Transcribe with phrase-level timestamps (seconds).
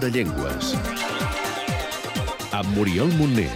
[0.00, 0.74] De llengües.
[2.52, 3.48] Amb Muriel Montner.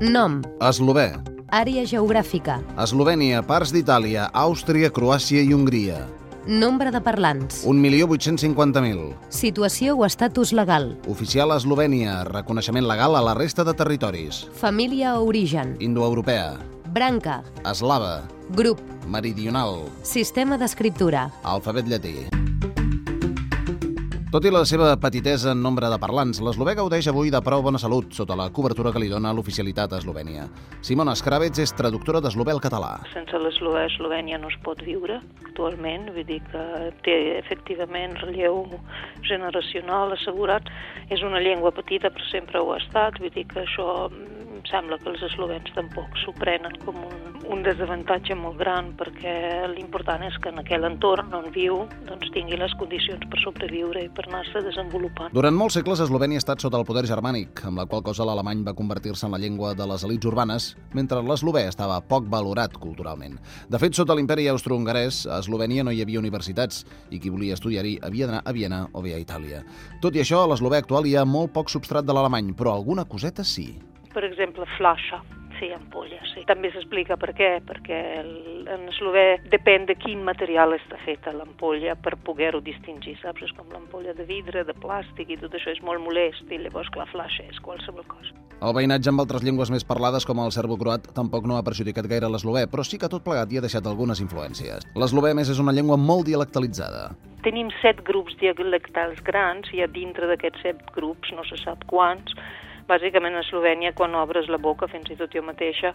[0.00, 1.12] Nom, Eslové,
[1.54, 6.08] àrea geogràfica, Eslovènia, parts d'Itàlia, Àustria, Croàcia i Hongria.
[6.46, 9.12] nombre de parlants, 1.850.000.
[9.30, 14.48] situació o estatus legal, Oficial a Eslovènia, reconeixement legal a la resta de territoris.
[14.54, 16.58] família o origen, Indoeuropea,
[16.92, 22.26] branca, eslava, grup, meridional, sistema d'escriptura, alfabet llatí.
[24.32, 27.76] Tot i la seva petitesa en nombre de parlants, l'eslovè gaudeix avui de prou bona
[27.76, 30.46] salut sota la cobertura que li dona l'oficialitat a Eslovènia.
[30.80, 32.94] Simona Skravets és traductora d'eslové al català.
[33.12, 36.64] Sense l'eslovè Eslovènia no es pot viure actualment, vull dir que
[37.04, 38.62] té efectivament relleu
[39.28, 40.72] generacional assegurat.
[41.12, 44.08] És una llengua petita però sempre ho ha estat, vull dir que això
[44.62, 49.66] em sembla que els eslovens tampoc s'ho prenen com un, un desavantatge molt gran perquè
[49.72, 54.10] l'important és que en aquell entorn on viu doncs, tingui les condicions per sobreviure i
[54.14, 55.34] per anar-se desenvolupant.
[55.34, 58.62] Durant molts segles, Eslovènia ha estat sota el poder germànic, amb la qual cosa l'alemany
[58.66, 63.38] va convertir-se en la llengua de les elites urbanes, mentre l'eslovè estava poc valorat culturalment.
[63.68, 67.98] De fet, sota l'imperi austro-hongarès, a Eslovènia no hi havia universitats, i qui volia estudiar-hi
[68.06, 69.64] havia d'anar a Viena o bé a Itàlia.
[70.02, 73.08] Tot i això, a l'eslovè actual hi ha molt poc substrat de l'alemany, però alguna
[73.08, 73.72] coseta sí.
[74.14, 75.22] Per exemple, flasha,
[75.62, 76.42] sí, ampolla, sí.
[76.48, 78.32] També s'explica per què, perquè el,
[78.70, 83.44] en eslové depèn de quin material està feta l'ampolla per poder-ho distingir, saps?
[83.46, 86.90] És com l'ampolla de vidre, de plàstic i tot això és molt molest i llavors,
[86.94, 88.34] clar, flasha és qualsevol cosa.
[88.62, 92.30] El veïnatge amb altres llengües més parlades, com el serbo-croat, tampoc no ha perjudicat gaire
[92.30, 94.86] l'eslovè, però sí que tot plegat hi ha deixat algunes influències.
[94.98, 97.08] L'eslovè, a més, és una llengua molt dialectalitzada.
[97.42, 102.36] Tenim set grups dialectals grans i a dintre d'aquests set grups, no se sap quants,
[102.88, 105.92] bàsicament a Eslovènia, quan obres la boca, fins i tot jo mateixa,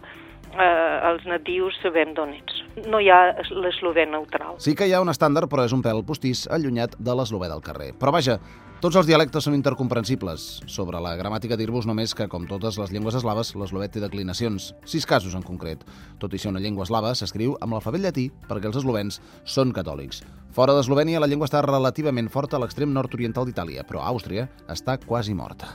[0.52, 2.62] eh, els natius sabem d'on ets.
[2.86, 4.56] No hi ha l'eslovè neutral.
[4.62, 7.64] Sí que hi ha un estàndard, però és un pèl postís, allunyat de l'eslovè del
[7.64, 7.92] carrer.
[7.98, 8.38] Però vaja,
[8.78, 10.42] tots els dialectes són intercomprensibles.
[10.70, 15.06] Sobre la gramàtica dir-vos només que, com totes les llengües eslaves, l'eslovè té declinacions, sis
[15.06, 15.82] casos en concret.
[16.22, 20.22] Tot i ser una llengua eslava, s'escriu amb l'alfabet llatí perquè els eslovens són catòlics.
[20.54, 25.34] Fora d'Eslovènia, la llengua està relativament forta a l'extrem nord-oriental d'Itàlia, però Àustria està quasi
[25.34, 25.74] morta.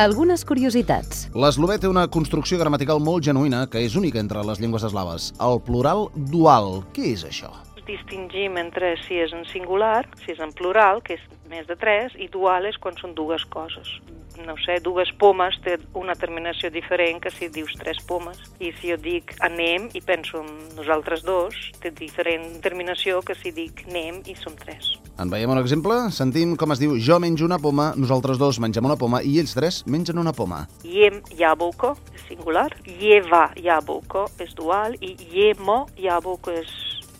[0.00, 4.86] Algunes curiositats, L'eslové té una construcció gramatical molt genuïna que és única entre les llengües
[4.88, 5.32] eslaves.
[5.40, 6.80] El plural dual.
[6.96, 7.52] Què és això?
[7.86, 12.14] Distingim entre si és en singular, si és en plural, que és més de tres,
[12.18, 13.98] i dual és quan són dues coses.
[14.46, 18.38] No sé, dues pomes té una terminació diferent que si dius tres pomes.
[18.62, 20.48] I si jo dic anem i penso en
[20.78, 24.94] nosaltres dos, té diferent terminació que si dic anem i som tres.
[25.20, 25.98] En veiem un exemple?
[26.16, 29.52] Sentim com es diu jo menjo una poma, nosaltres dos mengem una poma i ells
[29.58, 30.62] tres mengen una poma.
[30.86, 36.72] Jem és singular, jeva jablko és dual i jemo jablko és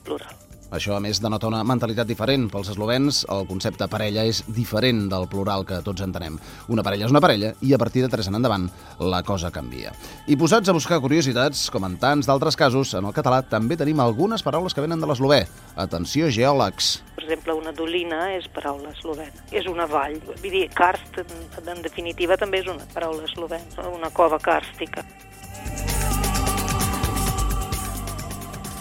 [0.04, 0.39] plural.
[0.70, 2.44] Això, a més, denota una mentalitat diferent.
[2.50, 6.36] Pels eslovens, el concepte parella és diferent del plural que tots entenem.
[6.70, 8.68] Una parella és una parella i a partir de tres en endavant
[9.02, 9.90] la cosa canvia.
[10.30, 13.98] I posats a buscar curiositats, com en tants d'altres casos, en el català també tenim
[14.00, 15.40] algunes paraules que venen de l'eslovè.
[15.74, 16.92] Atenció, geòlegs.
[17.16, 19.42] Per exemple, una dolina és paraula eslovena.
[19.50, 20.20] És una vall.
[20.28, 21.18] Vull dir, karst,
[21.66, 25.02] en definitiva, també és una paraula eslovena, una cova càrstica.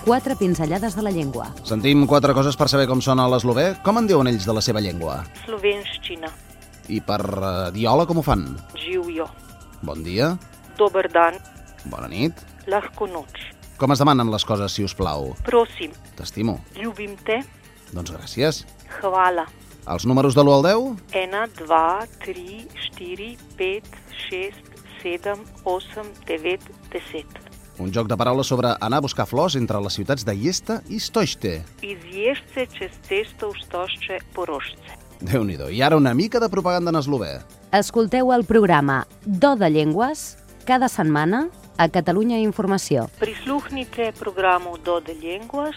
[0.10, 3.76] Quatre pinzellades de la llengua, Sentim quatre coses per saber com sona l'eslovè.
[3.86, 5.20] Com en diuen ells de la seva llengua?
[5.46, 6.32] Slovenščina,
[6.90, 8.48] I per uh, diola com ho fan?
[8.74, 9.28] živjo,
[9.86, 10.32] Bon dia,
[10.80, 11.38] dober dan,
[11.86, 12.34] bona nit.
[12.68, 13.46] lahko noč,
[13.80, 15.36] Com es demanen les coses, si us plau?
[15.46, 16.58] prosim, T'estimo.
[16.76, 17.44] ljubim te,
[17.94, 18.66] Doncs gràcies.
[19.02, 19.46] hvala.
[19.88, 20.98] Els números de l'1 al 10?
[21.14, 23.86] Ena, dva, tri, štiri, pet,
[24.28, 24.66] šest,
[25.02, 27.49] sedem, osem, devet, deset.
[27.80, 31.00] Un joc de paraules sobre anar a buscar flors entre les ciutats de Iesta i
[31.00, 31.62] Stoichte.
[31.80, 34.98] Izješce čez cesto v stošče porošce.
[35.22, 37.40] déu nhi I ara una mica de propaganda en eslové.
[37.72, 43.10] escolteu el programa Do de Llengües cada setmana a Catalunya Informació.
[43.20, 45.76] Prisluhnite programu Do de Llengües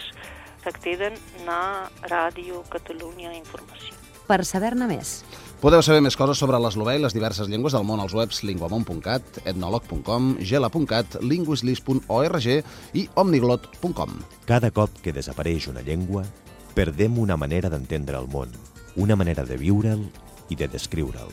[0.59, 1.13] vsak teden
[1.45, 3.95] na Ràdio Catalunya Informació.
[4.27, 5.23] Per saber-ne més,
[5.63, 9.37] Podeu saber més coses sobre l'eslové i les diverses llengües del món als webs linguamont.cat,
[9.47, 12.47] etnolog.com, gela.cat, linguislis.org
[12.99, 14.17] i omniglot.com.
[14.43, 16.25] Cada cop que desapareix una llengua,
[16.75, 18.51] perdem una manera d'entendre el món,
[18.99, 20.03] una manera de viure'l
[20.51, 21.31] i de descriure'l.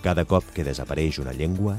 [0.00, 1.76] Cada cop que desapareix una llengua,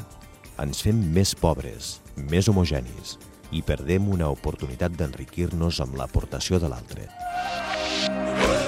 [0.62, 1.96] ens fem més pobres,
[2.30, 3.18] més homogenis
[3.50, 7.10] i perdem una oportunitat d'enriquir-nos amb l'aportació de l'altre.